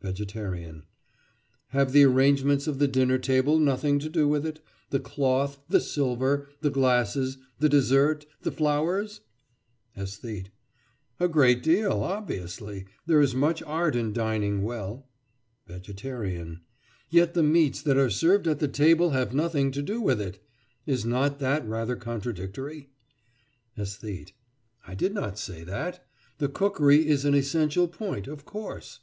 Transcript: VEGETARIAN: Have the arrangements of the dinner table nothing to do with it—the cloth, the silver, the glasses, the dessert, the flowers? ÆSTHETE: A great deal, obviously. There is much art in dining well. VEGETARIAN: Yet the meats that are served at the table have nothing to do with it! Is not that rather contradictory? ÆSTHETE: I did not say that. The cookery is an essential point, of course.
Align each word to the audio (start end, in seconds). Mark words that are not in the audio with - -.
VEGETARIAN: 0.00 0.84
Have 1.68 1.92
the 1.92 2.04
arrangements 2.04 2.66
of 2.66 2.78
the 2.78 2.88
dinner 2.88 3.18
table 3.18 3.58
nothing 3.58 3.98
to 3.98 4.08
do 4.08 4.26
with 4.26 4.46
it—the 4.46 5.00
cloth, 5.00 5.60
the 5.68 5.78
silver, 5.78 6.48
the 6.62 6.70
glasses, 6.70 7.36
the 7.58 7.68
dessert, 7.68 8.24
the 8.40 8.50
flowers? 8.50 9.20
ÆSTHETE: 9.94 10.46
A 11.20 11.28
great 11.28 11.62
deal, 11.62 12.02
obviously. 12.02 12.86
There 13.04 13.20
is 13.20 13.34
much 13.34 13.62
art 13.64 13.94
in 13.94 14.14
dining 14.14 14.62
well. 14.62 15.06
VEGETARIAN: 15.66 16.62
Yet 17.10 17.34
the 17.34 17.42
meats 17.42 17.82
that 17.82 17.98
are 17.98 18.08
served 18.08 18.48
at 18.48 18.60
the 18.60 18.68
table 18.68 19.10
have 19.10 19.34
nothing 19.34 19.70
to 19.72 19.82
do 19.82 20.00
with 20.00 20.18
it! 20.18 20.42
Is 20.86 21.04
not 21.04 21.40
that 21.40 21.68
rather 21.68 21.94
contradictory? 21.96 22.88
ÆSTHETE: 23.76 24.32
I 24.86 24.94
did 24.94 25.12
not 25.12 25.38
say 25.38 25.62
that. 25.62 26.06
The 26.38 26.48
cookery 26.48 27.06
is 27.06 27.26
an 27.26 27.34
essential 27.34 27.86
point, 27.86 28.26
of 28.26 28.46
course. 28.46 29.00